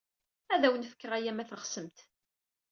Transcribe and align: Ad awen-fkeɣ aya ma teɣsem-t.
Ad 0.53 0.63
awen-fkeɣ 0.67 1.11
aya 1.17 1.31
ma 1.33 1.45
teɣsem-t. 1.49 1.97